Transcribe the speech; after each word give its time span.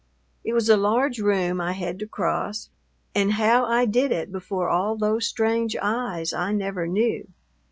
It 0.43 0.53
was 0.53 0.67
a 0.67 0.77
large 0.77 1.19
room 1.19 1.61
I 1.61 1.73
had 1.73 1.99
to 1.99 2.07
cross, 2.07 2.71
and 3.13 3.33
how 3.33 3.65
I 3.65 3.85
did 3.85 4.11
it 4.11 4.31
before 4.31 4.67
all 4.67 4.95
those 4.97 5.27
strange 5.27 5.75
eyes 5.79 6.33
I 6.33 6.53
never 6.53 6.87
knew. 6.87 7.27